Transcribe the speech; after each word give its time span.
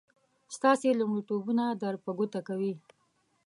ستاسې 0.55 0.97
لومړيتوبونه 0.99 1.65
در 1.81 1.93
په 2.03 2.11
ګوته 2.17 2.39
کوي. 2.47 2.73